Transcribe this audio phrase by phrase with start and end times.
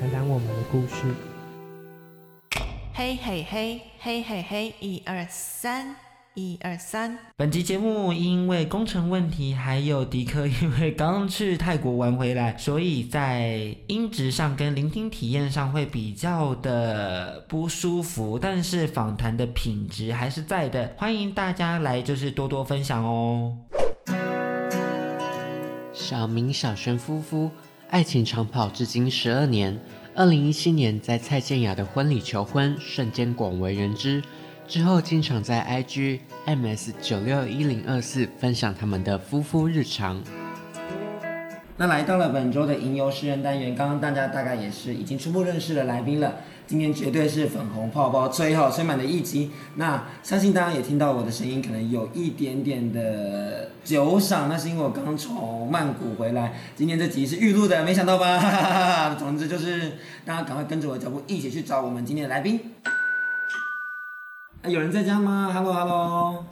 [0.00, 1.12] 谈谈我们的故事。
[2.94, 5.96] 嘿嘿嘿嘿嘿嘿，一二三。
[6.34, 23.56] 一二三，本集节目因为工程问题，还有迪克因为刚去泰国玩回来，所以在音质上跟聆听体验上会比较的不舒服，但是访谈的品质还是在的，欢迎大家来就是多多分享哦。
[25.92, 27.50] 小明、小璇夫妇
[27.90, 29.80] 爱情长跑至今十二年，
[30.14, 34.22] 二零一七年在蔡健雅的婚礼求婚，瞬间广为人知。
[34.66, 40.22] 之后经常在 IG MS 九六一零二四分享他们的夫妇日常。
[41.80, 46.34] 那来到了本周的吟游诗人单元，刚刚大家大概也是已经初步认识了来宾了。
[46.66, 49.52] 今天绝对是粉红泡泡吹好吹满的一集。
[49.76, 56.52] 那相信大家也听到我的声音，可能有一点点的酒嗓，那是因为我刚从曼谷回来。
[56.74, 59.14] 今天这集是预录的，没想到吧？
[59.16, 59.92] 总之就是
[60.24, 62.60] 大家赶快跟着我的脚步一起去找我们今天的来宾。
[64.64, 66.44] 有人在家吗？Hello Hello。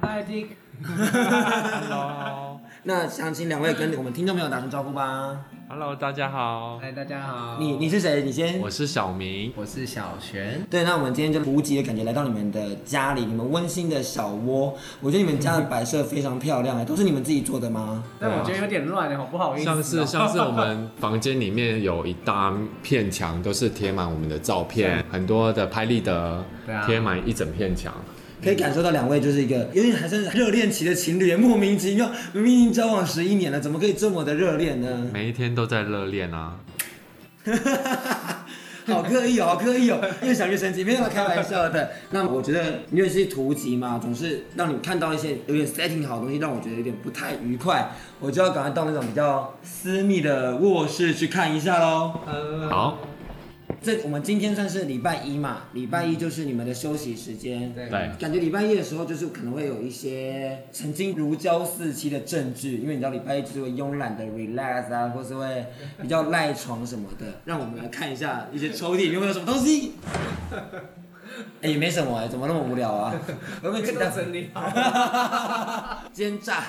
[0.00, 0.46] Hi Dick。
[0.82, 2.47] Hello。
[2.88, 5.38] 那想请两位跟我们听众朋友打声招呼吧。
[5.68, 6.78] Hello，大家好。
[6.78, 7.58] 嗨，大家好。
[7.60, 8.22] 你你是谁？
[8.22, 8.58] 你先。
[8.60, 9.52] 我是小明。
[9.54, 10.66] 我是小璇。
[10.70, 14.74] 对，那我们今天就无极的感觉来到你们的家里，你们温馨的小窝。
[15.02, 18.02] 我觉得你们家的摆设非常漂亮，都是你们自己做的吗？
[18.18, 19.64] 但我觉得有点乱，好不好意思。
[19.66, 26.42] 像是像是我们房间里面有一大片墙，都是贴满我们的照片， 很多的拍立得，
[26.86, 27.92] 贴满一整片墙。
[28.42, 35.06] 可以感受到两位就是一个有点还是热恋期的情侣，莫名其妙，明明交往十一年了，怎么可以这么的热恋呢？
[35.12, 36.56] 每一天都在热恋啊！
[38.86, 41.90] 好刻意哦，好刻意哦，越想越生气，没有开玩笑的。
[42.10, 52.14] 那我觉得因为是图集嘛，总是让你看到一些有点 setting 好的东西，让我觉得有点不太愉快，我就要赶快到那种比较私密的卧室去看一下喽。
[52.70, 52.98] 好。
[53.80, 57.72] 这我们今天算是礼拜一嘛，礼拜一就是你们的休息时间。
[57.74, 65.66] 对，感觉礼拜一的时候就是可能会有一些曾经如胶似漆的证据，因为你知道礼拜一就是会慵懒的 relax 啊，或是会
[66.02, 67.40] 比较赖床什么的。
[67.44, 69.92] 让我们来看一下一些抽屉有没有什么东西。
[71.62, 73.14] 哎，也没什么哎，怎么那么无聊啊？
[73.62, 74.62] 我没有其他整理好？
[76.12, 76.62] 奸诈！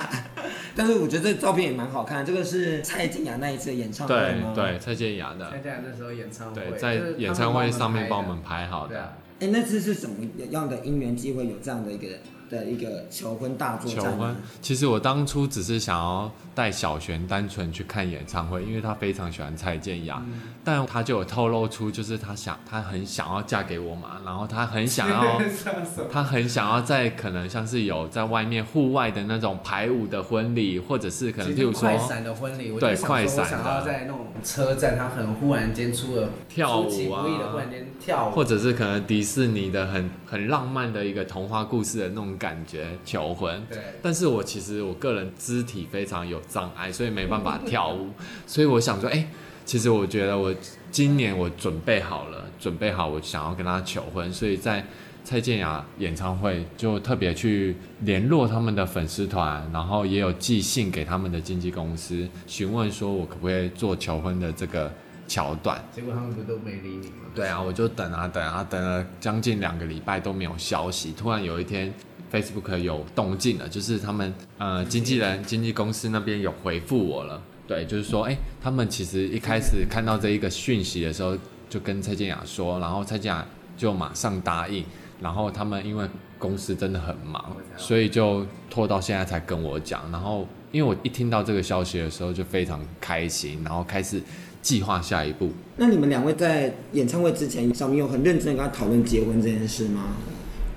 [0.75, 4.53] 但是我觉得这照片也蛮好看，这个是蔡健雅那一次演唱会吗？
[4.55, 5.49] 对对，蔡健雅的。
[5.49, 6.61] 蔡健雅那时候演唱会。
[6.61, 9.15] 对，在演唱会上面帮我们拍好的。
[9.39, 10.15] 哎，那次是什么
[10.51, 12.07] 样的因缘机会有这样的一个？
[12.49, 14.03] 的一个求婚大作战。
[14.03, 25.41] 求婚，其实我当初只是想要带小璇单纯去看演唱会，因为她非常喜欢蔡健雅，嗯、但她就有透露出，就是她想，她很想要嫁给我嘛，然后她很想要，
[26.11, 42.29] 她很想要在可能像是有在外面户外的那种排舞的婚礼，或者是可能譬如说快闪的婚礼，对，快闪的，想要在那种车站，她很忽然间出了跳舞啊，忽然间跳舞，或者是可能迪士尼的很很浪漫的一个童话故事的那种。
[42.39, 48.11] 感觉求婚，对，但是我其实我个人肢体非常有障碍，所以没办法跳舞，
[48.47, 49.27] 所以我想说，哎、欸，
[49.65, 50.55] 其实我觉得我
[50.89, 54.85] 今年我准备好了，准备好我想要跟他求婚，所以在
[55.25, 64.89] 蔡健雅演唱会就特别去联络他们的粉丝团，然后也有寄信给他们的经纪公司，询问说我可不可以做求婚的这个
[65.29, 67.29] 桥段，结果他们不都没理你吗？
[67.33, 71.93] 对啊，我就等啊等啊等了将近两个礼拜都没有消息，突然有一天。
[72.31, 81.35] Facebook 有动静了，就是他们呃经纪人、经纪公司那边有回复我了，对，就是说，哎、欸，他们其实一开始看到这一个讯息的时候，
[81.67, 83.43] 就跟蔡健雅说，然后蔡健雅
[83.75, 84.85] 就马上答应，
[85.19, 86.07] 然后他们因为
[86.37, 94.21] 公司真的很忙，所以就拖到现在才跟我讲，然后因为我一听到这个消息的时候就非常开心，然后开始
[94.61, 95.51] 计划下一步。
[95.77, 100.15] 那你们两位在演唱会之前，小明有很认真的跟他讨论结婚这件事吗？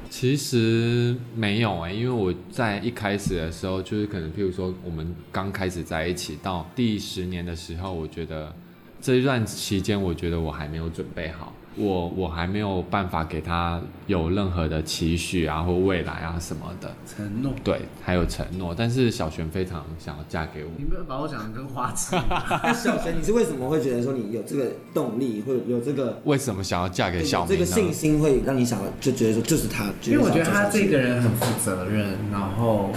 [0.08, 8.54] 其实没有哎、欸，因为我在一开始的时候，就是可能譬如说我们刚开始在一起到第十年的时候，我觉得
[9.00, 11.54] 这一段期间，我觉得我还没有准备好。
[11.74, 17.50] 我我还没有办法给他有任何的期许啊，或未来啊什么的承诺。
[17.64, 18.74] 对，还有承诺。
[18.76, 20.70] 但是小璇非常想要嫁给我。
[20.76, 22.14] 你不要把我讲的跟花痴。
[22.62, 27.48] 那小璇，你是为什么会觉得说你有这个动力，或有这个为什么想要嫁给小明？
[27.48, 29.86] 这个信心会让你想就觉得说就是他。
[30.04, 32.90] 因为我觉得他这个人很负责任，然后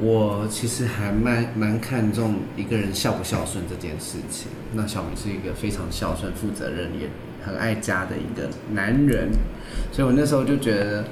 [0.00, 4.48] 我其实还蛮蛮看重一个人孝不孝顺这件事情。
[4.72, 7.08] 那小明是一个非常孝顺、负责任也。
[7.44, 9.28] 很爱家的一个男人，
[9.92, 11.04] 所以我那时候就觉得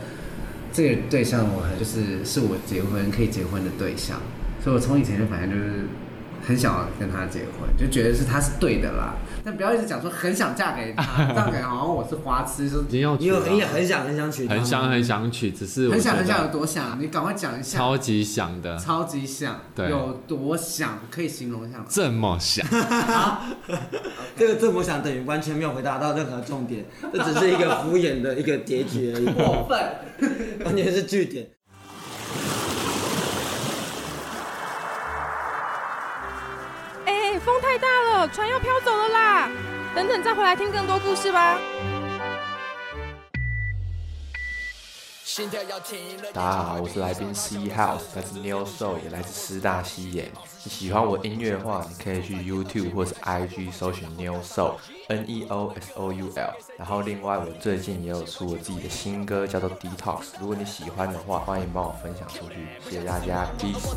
[0.73, 4.19] 这个对象我很就是是我结婚可以结婚的对象，
[4.62, 5.84] 所以我从以前就反正就是
[6.46, 9.14] 很想要跟他结婚，就觉得是他是对的啦。
[9.44, 17.78] 但不要一直讲说很想嫁给他，这样感觉好像我是花痴，说你有你有很很想很想娶，很想很想娶，只是很想很想有多想，你赶快讲一下。
[17.78, 21.84] 超级想的，超级想，对，有多想可以形容一下吗？
[21.88, 22.66] 这么想，
[24.36, 29.78] 这个这么想等于完全没有回答到任何重点，这只是一个敷衍的一个结局而已，过分，
[30.64, 31.46] 完全是句点。
[37.44, 39.50] 风太大了，船要飘走了啦！
[39.94, 41.58] 等等再回来听更多故事吧。
[46.34, 50.30] 大家好，我是来宾 C House，来自 New Soul，也来自师大西演。
[50.62, 56.52] 你喜欢我音乐的话，你可以去 YouTube 或是 IG 搜寻 New Soul，N E O S O U L。
[56.76, 60.34] 然后另外，我最近也有出我自己的新歌，叫做 Detox。
[60.38, 63.96] 如果你喜欢的话，欢迎帮我分享出去，谢谢大家，Peace。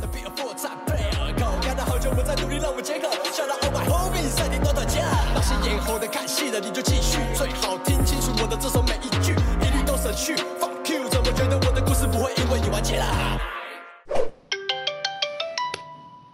[5.65, 7.17] 那些演后的看戏的，你就继续。
[7.33, 10.35] 最好听清楚我的这首每一句，一律都省去。
[10.62, 13.39] Fuck you，怎么觉得我的故事不会因为你完结啦？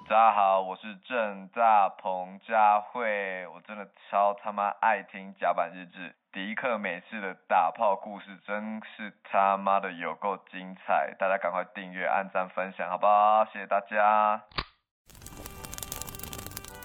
[0.10, 6.14] 大家好，我是政大彭佳慧，我真的超他妈爱听甲板日志。
[6.34, 13.46] 迪克每次的打炮故事真是他妈的有够精彩，大家赶快订阅、按赞、分享，好不好？
[13.46, 14.42] 谢谢大家。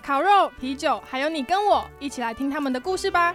[0.06, 3.34] 烤肉、啤酒，还有你跟我一起来听他们的故事吧。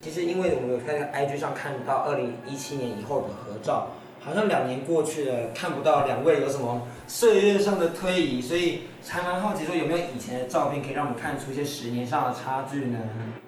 [0.00, 3.86] 其实，因为我们有在 IG 上看到二零一七年以后的合照，
[4.22, 12.98] 好像两年过去了，看不到两位有什么岁月上的推移，所以还蛮好奇说有没有以前的照片可以让我们看出一些十年上的差距呢？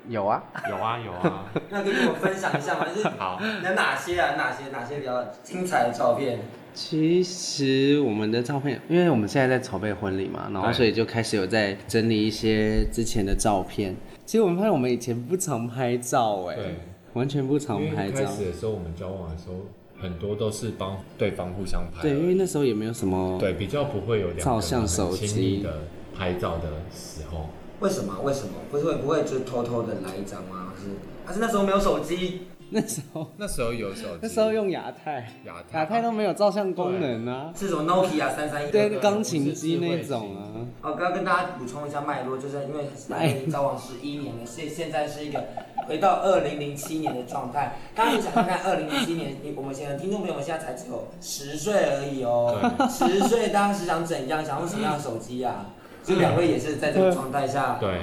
[0.09, 1.45] 有啊，有啊，有啊。
[1.69, 2.87] 那可以跟我分享一下吗？
[2.89, 4.35] 就是 好，有哪些啊？
[4.37, 6.39] 哪些哪些比较精彩的照片？
[6.75, 13.97] 其实我们的照片，因为我们现在在筹备婚礼嘛，然后所以就开始有在整理一些之前的照片。
[14.25, 16.77] 其实我们发现我们以前不常拍照，哎，对，
[17.15, 18.25] 完全不常拍照。
[18.25, 19.55] 开始的时候，我们交往的时候，
[20.01, 22.03] 很多都是帮对方互相拍。
[22.03, 25.83] 对，因为那时候也没有什么，对，比较不会有照相手机的
[26.15, 27.49] 拍照的时候。
[27.81, 28.21] 为什么？
[28.23, 28.53] 为什么？
[28.71, 30.73] 不是会不会就偷偷的来一张吗？
[30.75, 30.91] 还是
[31.25, 32.48] 还是那时候没有手机？
[32.71, 40.43] 那时候，那时候有手机，那时候用亚太，亚太，亚太都没有照相功能啊，是什么？Nokia 三三一，对，钢琴机那种啊。
[40.83, 45.43] 哦，刚刚跟大家补充一下脉络，就是因为他已经交往十一年了，所以现在是一个
[45.87, 47.77] 回到二零零七年的状态。
[47.95, 52.59] 刚刚你想看看二零零七年，你我们现在听众朋友们现在才只有十岁而已哦，
[52.91, 55.67] 十岁当时想怎样，想用什么样的手机啊？
[56.03, 58.01] 所以两位也是在这个状态下，对。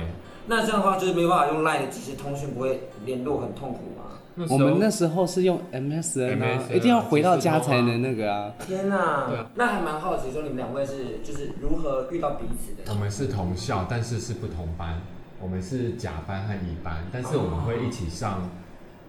[0.48, 4.20] 那这样的话就是没办法用 Line 的即时通讯，不会联络很痛苦吗？
[4.50, 8.54] 我们那时候是用 MSN 啊一定要回到家才能那个啊。
[8.60, 12.94] 天哪，对，那还蛮好奇，说你们两位是就是如何遇到彼此的？
[12.94, 15.02] 我们是同校，但是是不同班。
[15.42, 18.50] 我们是甲班和乙班，但是我们会一起上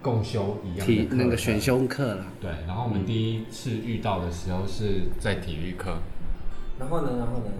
[0.01, 2.25] 共修一样的体那个选修课了。
[2.39, 5.97] 对，然后我们第一次遇到的时候是在体育课。
[6.77, 7.09] 然后呢？
[7.17, 7.51] 然后呢？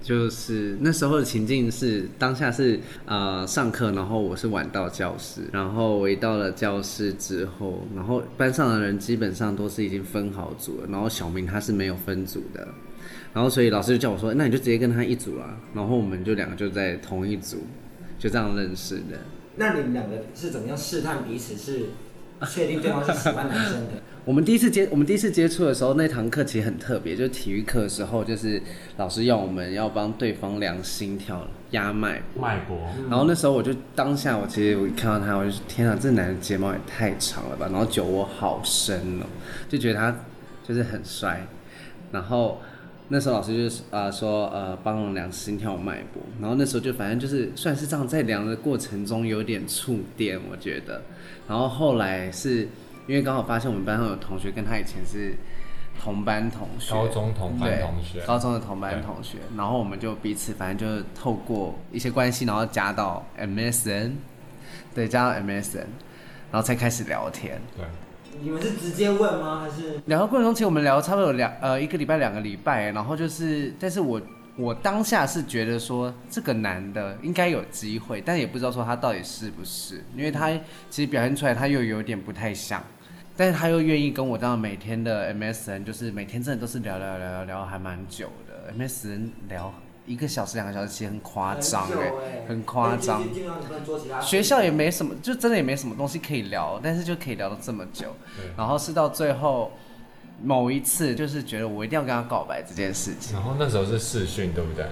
[0.00, 12.68] 就是那时候的情境是当下是呃上课，然后我是晚到教室，然后我一到了教室之后，然后班上的人基本上都是已经分好组了，然后小明他是没有分组的，
[13.32, 17.58] 然后所以老师就叫我说，那你就直接跟他一组啊，然后我们就两个就在同一组，
[18.18, 19.18] 就这样认识的。
[19.56, 21.86] 那你们两个是怎么样试探彼此是？
[22.44, 23.92] 确定对方是喜欢男生的。
[24.24, 28.60] 我们第一次接我们第一次接触的时候，那堂课其实很特别，就是体育课的时候，就是
[28.96, 32.76] 老师要我们要帮对方量心跳、压脉脉搏。
[33.08, 39.26] 然后那时候我就当下，我其实我一看到他，我就天啊，这男的睫毛也太长了吧，然后酒窝好深哦，
[39.68, 40.16] 就觉得他
[40.66, 41.46] 就是很帅。
[42.10, 42.60] 然后
[43.08, 46.22] 那时候老师就是啊说呃帮我量心跳、脉搏。
[46.40, 51.02] 然后那时候就反正就是算是这样，在量的过程中有点触电，我觉得。
[51.48, 52.68] 然后后来是
[53.06, 55.36] 因为刚好发现我们班上有同学跟他以前是
[56.02, 64.10] 同班同学，高中同班同学，高中的同班同学，然后我们就彼此反正就是透过一些关系，然后加到 MSN，
[64.94, 65.86] 对，加到 MSN，
[66.50, 67.60] 然后才开始聊天。
[67.76, 67.84] 对，
[68.42, 69.62] 你们是直接问吗？
[69.62, 74.20] 还是聊的过程中，其实我们聊差不多有两呃一个礼拜两个礼拜，然后就是，但是我
[74.56, 80.50] 我当下是觉得说这个男的应该有机会，但也不知道说他到底是不是，因为他
[80.88, 82.82] 其实表现出来他又有点不太像。
[83.38, 88.72] 但是他又愿意跟我这样每天的 MSN，就是每天真的都是聊聊聊聊聊，还蛮久的。
[88.72, 89.70] MSN 聊
[90.06, 92.12] 一个小时两个小时，其实很夸张哎，
[92.48, 93.22] 很夸张。
[94.22, 98.14] 学校也没什么，就真的也没什么东西可以聊，但是就可以聊到这么久。
[98.56, 99.72] 然后是到最后
[100.42, 103.34] 某一次，就是觉得我一定要跟他告白这件事情。
[103.34, 104.86] 然后那时候是试训，对不对？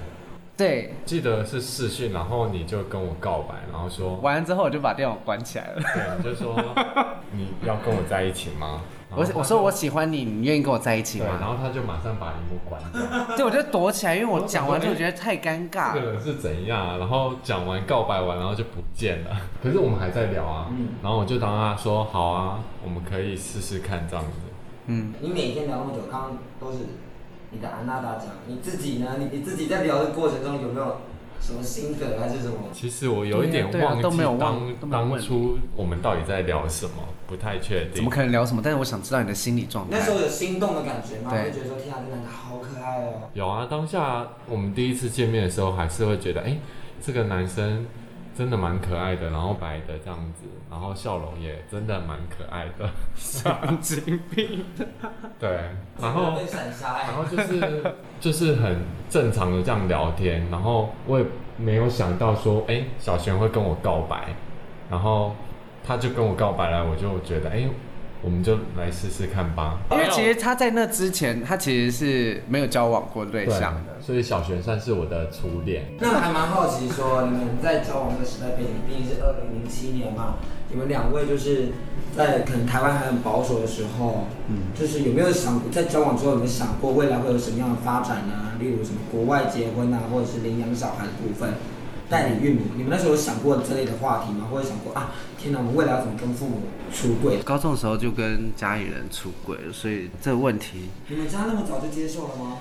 [0.57, 5.83] 对，记得是试训，然后你就跟我告白，然后说完了之后我就把电脑关起来了。
[6.23, 6.57] 对，就说
[7.35, 8.83] 你要跟我在一起吗？
[9.17, 11.27] 我我说我喜欢你，你愿意跟我在一起吗？
[11.31, 13.37] 对，然后他就马上把荧幕关掉。
[13.37, 15.95] 对，我就躲起来，因为我讲完之后觉得太尴尬。
[15.95, 16.97] 这个人是怎样啊？
[16.99, 19.31] 然后讲完告白完，然后就不见了。
[19.63, 24.33] 可是我们还在聊啊，嗯，然后我就当他说好啊，我们可以试试看这样子。
[24.87, 26.85] 嗯，你每天聊那么久，刚刚都是。
[27.51, 29.13] 你的安娜达讲，你自己呢？
[29.17, 30.97] 你你自己在聊的过程中有没有
[31.45, 32.55] 什么心得还是什么？
[32.73, 37.97] 其实我有一点忘记当当初我们到底在聊什么，不太确定。
[37.97, 38.63] 怎么可能聊什么？
[38.65, 39.99] 但是我想知道你的心理状态。
[39.99, 41.31] 那时候有心动的感觉吗？
[41.31, 43.29] 会觉得说天啊，这男的好可爱哦。
[43.35, 46.57] 有啊，当下我们第一次见面的时候，还是会觉得，哎，
[47.05, 47.87] 这个男生。
[48.35, 54.65] 真的蛮可爱的，然后白的这样子，然后笑容也真的蛮可爱的，神经病。
[55.39, 55.51] 对，
[56.01, 56.33] 然后
[57.07, 61.25] 然后就是就是很正常的这样聊天，然后我也
[61.57, 64.35] 没有想到说，哎，小璇会跟我告白，
[64.91, 65.35] 然后
[65.83, 67.69] 他就跟我告白了，我就觉得，哎。
[68.25, 69.81] 我们就来试试看吧。
[69.91, 75.85] 因为其实他在那之前，他其实是没有交往过对象的，所以小璇算是我的初恋。
[76.01, 80.37] 那还蛮好奇说，你们在交往的时代背景，毕竟是二零零七年嘛，
[80.71, 81.69] 你们两位就是
[82.17, 88.53] 在可能台湾还很保守的时候，嗯，就是有没有想过在交往之后有没有想过未来会有什么样的发展呢？
[88.59, 91.53] 例如什么国外结婚啊，或者是领养小孩的部分？
[92.09, 94.47] 代理孕母，你们那时候有想过这类的话题吗？
[94.51, 95.13] 或者想过啊？
[95.39, 97.39] 天哪，我们未来要怎么跟父母出柜？
[97.43, 102.59] 高中的时候就跟家里人出柜了，所以这个问题，你们家那么早就接受了吗？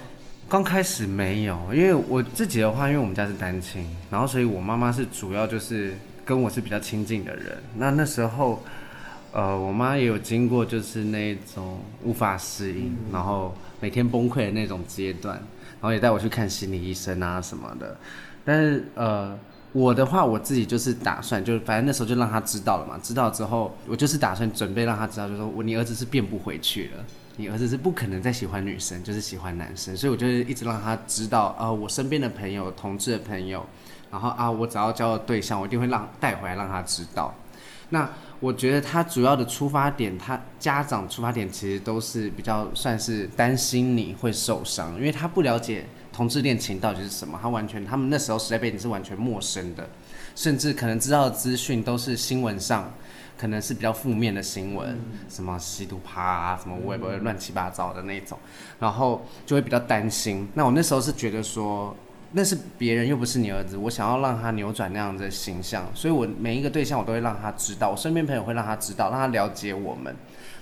[0.50, 5.94] 刚开始没有，因为我自己的话，因为我们家是单亲，然后所以我妈妈是主要就是
[6.26, 7.58] 跟我是比较亲近的人。
[7.78, 8.62] 那那时候，
[9.32, 17.98] 呃，我妈也有经过就是那种无法适应，嗯、然后每天崩溃的那种阶段，然后也带我去看心理医生啊什么的。
[18.46, 19.38] 但是呃，
[19.72, 23.00] 我的话，我自己就是打算，就是反正那时候就让他知道了嘛。
[23.02, 27.04] 知道之后，我就是打算准备让他知道，就说我你儿子是变不回去了，
[27.38, 29.96] 你儿子是不可能再喜欢女生，就是喜欢男生。
[29.96, 33.66] 所以我就是一直让他知道，呃，我身边的朋友，同志的朋友，
[34.12, 37.34] 然后啊，我只要交的对象，我一定会让带回来让他知道。
[37.90, 38.10] 那
[38.40, 45.86] 我觉得他主要的出发点，他家长出发点其实都是比较算是担心你会受伤，因为他不了解。
[46.14, 47.40] 同志恋情到底是什么？
[47.42, 49.90] 他完全，他们那时候时代背景是完全陌生的，
[50.36, 52.94] 甚至可能知道的资讯都是新闻上，
[53.36, 54.96] 可能是比较负面的新闻，
[55.28, 58.38] 什么吸毒趴啊，什么微博乱七八糟的那种，
[58.80, 60.48] 然后就会比较担心。
[60.54, 61.96] 那我那时候是觉得说，
[62.34, 70.16] 那是别人又不是你儿子，我想要让他扭转那样的形象，所以我每一个对象我都会让他知道，我身边朋友会让他知道，让他了解我们。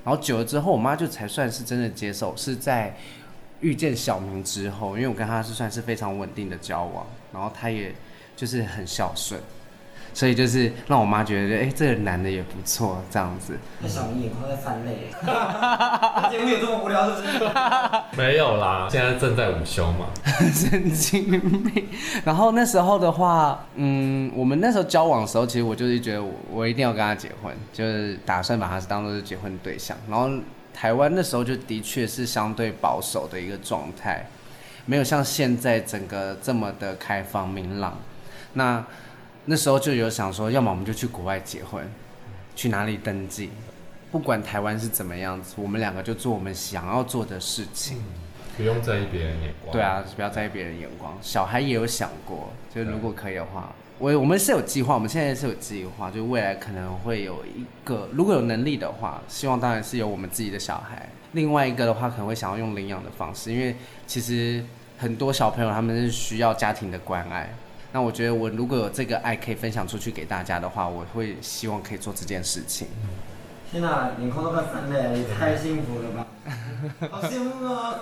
[0.06, 2.96] 然后久了之后，我妈就才算是真的接受，是在。
[3.62, 7.94] 遇见小明之后，因为我跟他是算是非常稳定的交往，然后他也
[8.36, 9.40] 就是很孝顺，
[10.14, 13.58] 所以就是让我妈觉得，哎、欸，这个男的也不错，这样子。
[13.80, 15.12] 那小明眼眶在泛泪，
[16.32, 17.40] 节目有这么无聊是不是？
[18.18, 20.08] 没有啦，现在正在午休嘛。
[20.52, 21.30] 神经
[21.64, 21.88] 病。
[22.26, 30.30] 然后那时候的话，嗯，我们那时候交往的时候，其实我就是觉得我，我一定要跟他结婚，就是打算把他当做是结婚对象，然后。
[30.74, 34.26] 台湾那时候就的确是相对保守的一个状态，
[34.86, 37.98] 没有像现在整个这么的开放明朗。
[38.54, 38.84] 那
[39.46, 41.88] 那时候就有想说，要么我们就去国外结婚，
[42.56, 43.52] 去哪里登记，
[44.12, 48.02] 不管台湾是怎么样子，我们两个就做我们想要做的事情，
[48.58, 49.72] 不用在意别人眼光。
[49.72, 51.18] 对啊，不要在意别人眼光。
[51.22, 53.74] 小孩也有想过，就如果可以的话。
[54.02, 61.08] 我我们是有计划，我们现在是有计划，就未来可能会有一个，如果有能力的话，希望当然是有我们自己的小孩。
[61.34, 63.76] 另外一个的话，可能会想要用领养的方式，因为
[64.08, 64.66] 其实
[64.98, 67.54] 很多小朋友他们是需要家庭的关爱。
[67.94, 72.88] 那我觉得我如果有这个爱可以分享出去给大家的话，我会希望可以做这件事情。
[73.70, 76.28] 天哪，眼眶都快翻了，也太幸福了吧！
[77.12, 78.00] 好羡慕啊！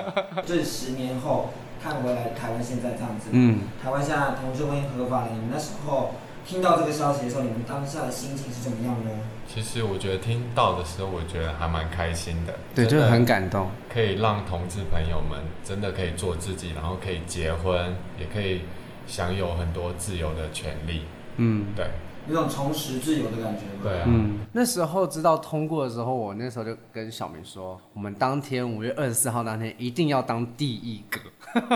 [0.46, 1.50] 这十年后
[1.82, 6.14] 看回来，台湾现在这样子，嗯，台湾现在同志婚姻合法了，你们那时候
[6.46, 9.10] 听到这个消息的时候，你们当下的心情是怎么样呢？
[9.52, 12.54] 其实我觉得听到的时候，我觉得还蛮开心的。
[12.74, 18.62] 对，就是很感动，可以让同志朋友们真的可以做自己，然后可以结婚，也可以
[19.06, 21.02] 享有很多自由的权利。
[21.36, 21.86] 嗯，对。
[22.28, 23.62] 有种重拾自由的感觉？
[23.82, 31.20] 对啊，嗯，那时候知道通过的时候，我那时候就跟小明说，我们当天五月二十四号当天一定要当第一个。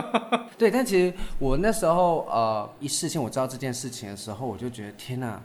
[0.56, 5.42] 对，但其实我那时候呃一事情我知道这件事情的时候，我就觉得天哪，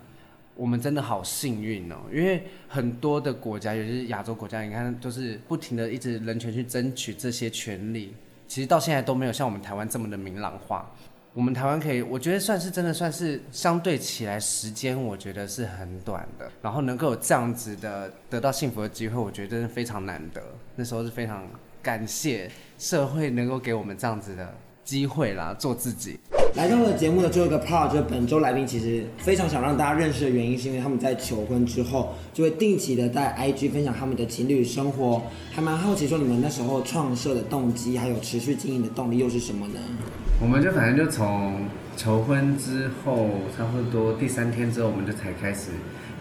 [0.55, 8.13] 我们真的好幸运哦，因为很多的国家，尤其是亚洲国家，你看都是不停的一直人权去争取这些权利，
[8.47, 10.89] 其实到现在都没有像我们台湾这么的明朗化。
[11.33, 16.51] 我们台湾可以，我觉得算是真的算是相对起来时间，我觉得是很短的。
[16.61, 20.43] 然后能够有这样子的得到幸福的机会，我觉得真的非常难得。
[20.75, 21.47] 那时候是非常
[21.81, 26.19] 感谢社会能够给我们这样子的机会啦，做自己。
[26.55, 35.21] 来到了节目的最后一个 part，就是本周来宾其实非常想让大家认识的原因，是因为他们在求婚之后就会定期的在 IG 分享他们的情侣生活，
[35.53, 39.79] 还蛮好奇说你们那时候创设的动机，还有持续经营的动力又是什么呢？
[40.41, 45.69] 我们就反正就从求婚之后，差不多第三天之后，我们就才开始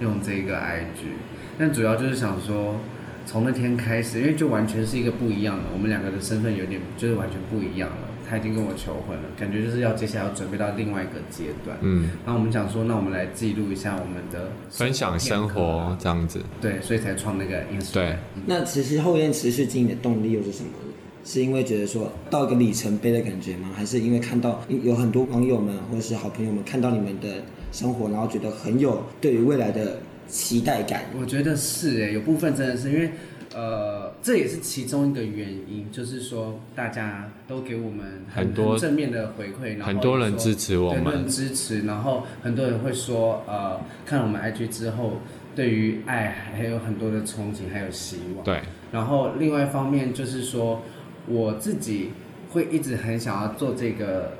[0.00, 1.16] 用这个 IG。
[1.58, 2.76] 但主要就是想说，
[3.24, 7.96] 从那天开始，因为就完全是一个不一样的，我们两个的身份有点就是完全不一样了。
[8.28, 11.76] 他已经跟我求婚了，感觉就是要接下来要准备到另外一个阶段。
[11.80, 16.40] 嗯，然后我们想说，那我们来记录一下我们的分享生活这样子。
[16.60, 17.92] 对，所以才创那个 Instagram。
[17.94, 20.70] 对，那其实后面持续经营的动力又是什么？
[21.24, 23.70] 是因为觉得说到一个里程碑的感觉吗？
[23.74, 31.04] 还是因为看到有很多网友们或者是好朋友们看到你们的生活，然后觉得很有对于未来的期待感？
[31.20, 33.10] 我觉得是诶，有部分真的是因为，
[33.54, 45.18] 呃，这也是其中一个原因，就是说大家都给我们很，很多很正面的回馈，然后很多人支持我们，很多人支持，然后很多人会说，呃，看了我们 IG 之后，
[45.54, 48.44] 对于爱还有很多的憧憬，还有希望。
[48.44, 48.60] 对，
[48.90, 50.80] 然后另外一方面就是说。
[51.26, 52.10] 我自己
[52.50, 54.32] 会一直很想要做这个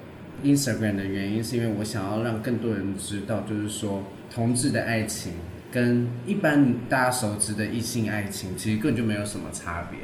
[0.43, 5.33] Instagram 的原因，是因为我想要让更多人知道，就是说同志的爱情
[5.71, 9.99] 跟一般大家熟知的异性爱情，其实根本就没有什么差别，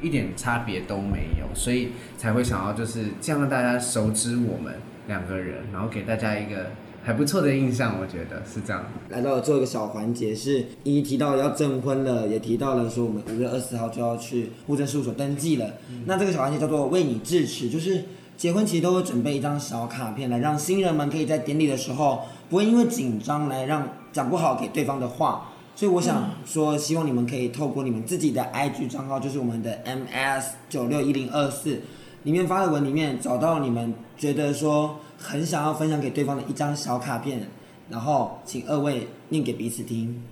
[0.00, 4.74] 一点差别都没有，所以才会想要就是这样让大家熟知我们
[5.06, 6.70] 两个人，然后给大家一个。
[7.02, 8.84] 还不错的印象，我觉得是这样。
[9.08, 15.66] 来到了最后一个小环节，是一提到要证婚了，也提到了说我们五月二十四号就要去户政事务所登记了。
[15.90, 18.04] 嗯、那这个小环节叫做为你致辞，就是
[18.36, 25.50] 结婚其实都会准备一张小卡片来让新人们可以在典礼的时候不会因为紧张来让讲不好给对方的话。
[25.74, 31.80] 所以我想说，希望你们可以透过你们自己的 IG 账号，就是我们的 MS 九六一零二四
[32.24, 35.00] 里面发的文里面找到你们觉得说。
[35.18, 37.50] 很想要分享给对方的一张小卡片，
[37.90, 40.24] 然后请二位念给彼此听。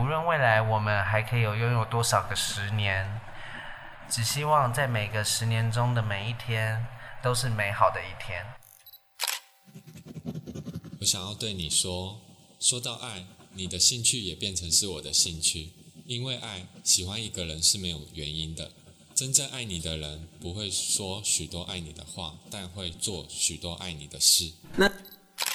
[0.00, 3.20] 无论未来我们还可以有拥有多少个十年，
[4.08, 6.86] 只希望在每个十年中的每一天
[7.22, 8.44] 都是美好的一天。
[11.00, 12.20] 我想要对你说，
[12.60, 15.72] 说到爱，你的兴趣也变成是我的兴趣，
[16.06, 18.70] 因为爱，喜欢一个人是没有原因的。
[19.22, 24.50] 真正爱你的人不会说许多爱你的话，但会做许多爱你的事。
[24.74, 24.90] 那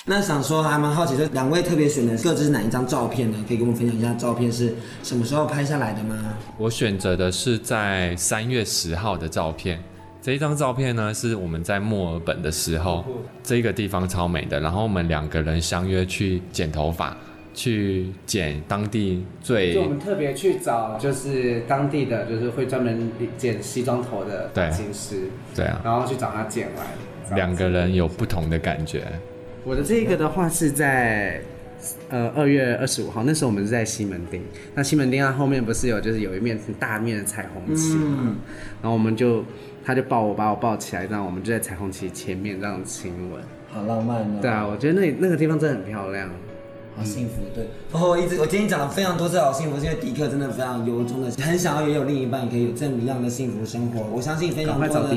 [0.06, 3.44] 那想说还蛮好奇，这两位特别选的各自是哪一张照片呢？
[3.46, 6.38] 可以跟我们分享一下照片是什么时候拍下来的吗？
[6.58, 9.84] 我选择的是在三月十号的照片。
[10.22, 13.04] 这一张照片呢，是我们在墨尔本的时候，
[13.44, 14.62] 这个地方超美的。
[14.62, 17.18] 然后我们两个人相约去剪头发。
[17.58, 25.24] 去剪当地最，就我们特别去找，就是当地的，就是会专门剪西装头的发型师，
[25.56, 29.06] 对啊，然后去找他剪完，两个人有不同的感觉。
[29.66, 31.42] 我的这个的话是在，
[32.10, 34.40] 呃，二月二十五号，那时候我们是在西门町，
[34.76, 38.36] 那西门町它后面不是有就是有一面很大面的彩虹旗嘛，嗯，
[38.84, 39.44] 然后我们就，
[39.84, 43.42] 他就抱我，把我抱起来，这样我们就在彩虹旗前面这样亲吻，
[43.72, 44.40] 好浪漫哦。
[44.40, 46.30] 对啊，我觉得那那个地方真的很漂亮。
[46.98, 47.68] 好幸福，对。
[47.92, 54.04] 然后我一直，我今天讲了非常多次好幸福，是因为迪克真的非常由衷的，很想要也有另一半，也可以有这么一样的幸福生活。
[54.12, 55.10] 我相信非常多的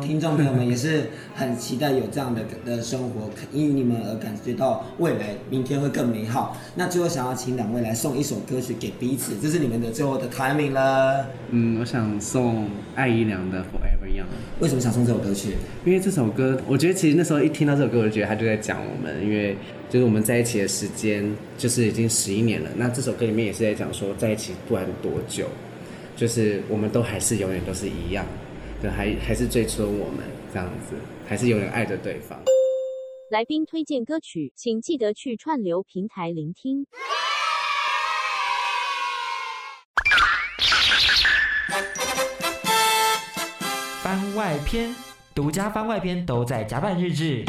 [0.00, 6.56] 听众朋友们也是很期待有这样的的生活，因你们而感觉到未来明天会更美好。
[6.76, 11.26] 那最后想要请两位来送一首歌曲给彼此，这是你们的最后的 timing 了。
[11.50, 14.24] 嗯，我想送艾怡良的 Forever Young。
[14.60, 15.56] 为什么想送这首歌曲？
[15.84, 19.56] 因为这首歌，我觉得其实那时候一听到这首歌，我就觉得他就在讲我们，因为。
[19.90, 22.70] 就是我们在一起的时间就是已经十一年了。
[22.76, 25.48] 那这首歌里面也是在讲说，在一起不管多久，
[26.14, 28.26] 就是我们都还是永远都是一样，
[28.82, 30.94] 就还还是最初的我们这样子，
[31.26, 32.38] 还是永远爱着对方。
[33.30, 36.86] 来宾推荐歌曲，请记得去串流平台聆听。
[44.02, 44.94] 番外篇，
[45.34, 47.44] 独家番外篇都在甲板日志。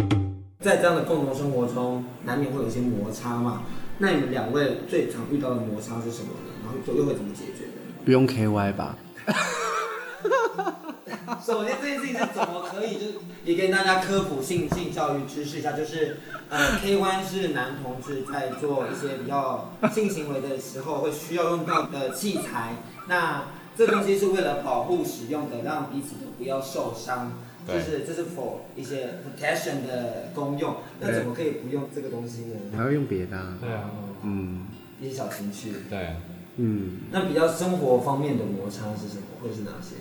[0.61, 3.63] 在这样的共同生活中，难免会有一些摩擦嘛。
[3.99, 6.51] 那你们两位最常遇到的摩擦是什么呢？
[6.61, 7.71] 然后又又会怎么解决呢？
[8.03, 8.97] 不用 KY 吧。
[11.45, 13.13] 首先这件事情是怎么可以，就是
[13.45, 16.17] 也跟大家科普性性教育知识一下，就是
[16.49, 22.75] 呃，K-Y 是男同志在做一些比较性行为的时候会需要用到的器材。
[23.07, 23.45] 那
[23.77, 27.31] 这东西是为了保护使用的，让彼此都不要受伤。
[27.73, 30.75] 就是这是 for 一些 protection 的功用。
[30.99, 32.55] 那怎么可以不用这个东西呢？
[32.71, 33.57] 你还要用别的啊？
[33.61, 33.89] 对啊，
[34.23, 34.65] 嗯，
[34.99, 35.71] 一些小情趣。
[35.89, 36.15] 对，
[36.57, 36.97] 嗯。
[37.11, 39.23] 那比较生活方面的摩擦是什么？
[39.41, 39.95] 会是哪些？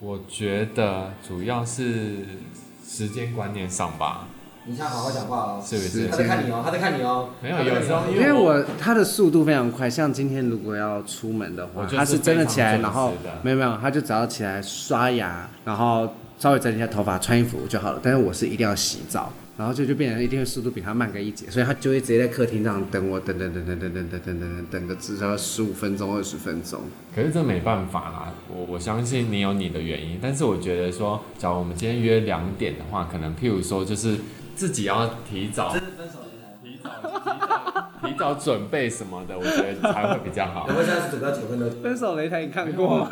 [0.00, 2.26] 我觉得主要是
[2.84, 4.26] 时间观念上吧。
[4.64, 5.62] 你先好好讲话哦。
[5.64, 6.06] 是不是？
[6.08, 7.30] 他在看你哦，他在看你哦。
[7.42, 13.12] 没有，有时候因为我他的速度非常快，像今天如果要出门的话，他是真的起来，然后
[13.42, 18.00] 没有没有，他就只要起来刷牙，然后稍微整理一下头发，穿衣服就好了。
[18.02, 19.32] 但是我是一定要洗澡。
[19.56, 26.80] 然后就就变成一定速度比他慢个一截，所以他就会直接在客厅这样等我，等等等等等等等等等等个至少十五分钟二十分钟。
[27.14, 34.16] 可是这没办法啦，我我相信你有你的原因，但是我觉得说，假如我们今天约两点的话，可能譬如说就是
[34.56, 35.80] 自己要提早，提早
[36.64, 36.90] 提早
[38.02, 40.66] 提早准备什么的，我觉得才会比较好。
[40.66, 43.10] 我们现在是准备要结婚的，分手擂台你看过吗？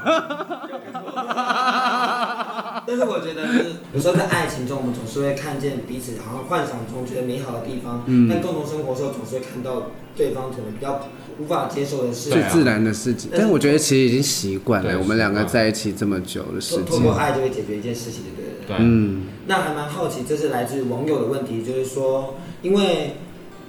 [2.91, 13.31] 但是我觉得，就是有时候在爱情中，我们总是会看见彼此好像幻想中觉得美好的地方，嗯，但共同生活的时候，总是会看到对方可能比较无法接受的事，最自然的事情。
[13.33, 18.77] 但是我觉得其实已经习惯了，我们两个在一起这么久的时间，通过爱就会解决一件事情，对不对？
[18.77, 18.77] 对。
[18.81, 19.23] 嗯。
[19.47, 23.13] 那还蛮好奇，这是来自网友的问题，就是说，因为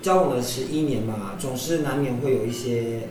[0.02, 3.10] 交往了十一年嘛，总是难免会有一些。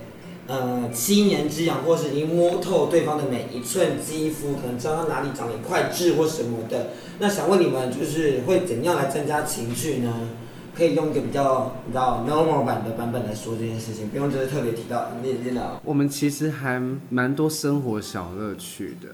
[0.51, 6.89] 呃，七年之痒，或是已经摸透对方的每一寸肌肤，可能知道他哪里长了一块痣或什么的。
[7.21, 10.13] 那想问你们，就是会怎样来增加情趣呢？
[10.75, 15.81] 可以用一个比较比较 normal 版的版本来说这件事情，不用就是特别提到你你的。
[15.85, 19.09] 我们其实还蛮多生活小乐趣的，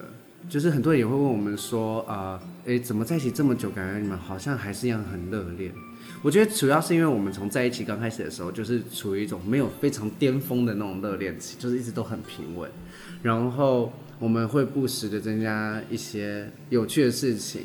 [0.49, 5.72] 就是很多人也会问我们说，呃，哎，怎么在一起这么久，感觉你们好像还是一样很热恋。
[6.20, 12.68] 我觉得主要是因为我们从在一起刚开始的时候，就是处于一种没有非常巅峰的那种热恋期，就是一直都很平稳。
[13.22, 17.62] 然后我们会不时的增加一些有趣的事情，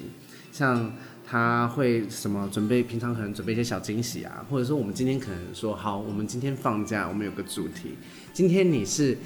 [0.52, 0.94] 像
[1.26, 7.96] 他会什么准备，平常可能准备一些小惊喜啊，或者说我们今天可能说好，我们今天放假，我们有个主题，
[8.34, 9.18] 今天你是。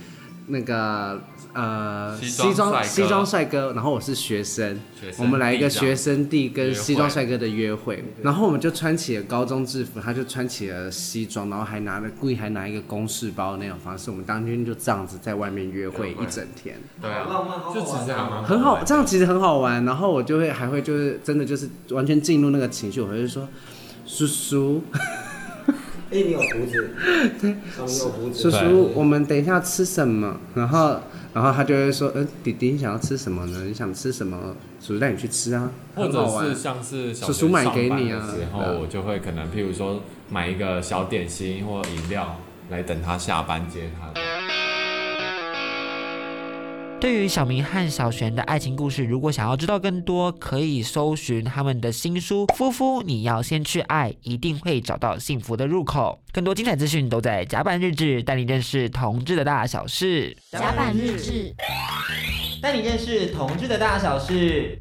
[0.47, 1.19] 那个
[1.53, 4.79] 呃，西装西装帅哥，然后我是学生，
[5.17, 23.47] 我们来一个学生弟跟西装帅哥的约会，然后我们就穿起了高中制服，他就穿起了西装，然后还拿了故意还拿一个公事包那种方式，我们当天就这样子在外面约会一整天，对啊，浪漫就其实还蛮很好，这样其实很好玩，然后我就会还会就是真的就是完全进入那个情绪，我会说
[24.05, 24.83] 叔叔。
[26.15, 26.89] 哎，你有胡子？
[27.41, 27.55] 对，
[28.33, 30.39] 叔叔，我们等一下吃什么？
[30.53, 30.97] 然后，
[31.33, 33.65] 然后他就会说，嗯，弟弟，你想要吃什么呢？
[33.65, 34.55] 你想吃什么？
[34.79, 35.69] 叔叔带你去吃啊。
[35.93, 44.13] 或者是像是叔叔买给你啊，然后我就会可能，譬如说买一个小点心或饮料来等他下班接他。
[46.99, 56.19] 对于小明和小璇的爱情故事，如果想要知道更多，可以搜寻他们的新书《夫妇你要先去爱》，一定会找到幸福的入口。
[56.31, 60.35] 更多精彩资讯都在甲板日志，带你认识同志的大小事。
[60.51, 61.53] 甲板日志，
[62.61, 64.79] 带你认识同志的大小事。